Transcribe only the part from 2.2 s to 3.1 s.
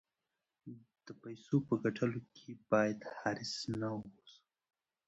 کې باید